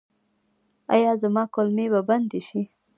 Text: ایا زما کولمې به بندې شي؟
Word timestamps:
ایا 0.95 1.11
زما 1.21 1.43
کولمې 1.53 1.85
به 1.93 2.01
بندې 2.09 2.39
شي؟ 2.47 2.61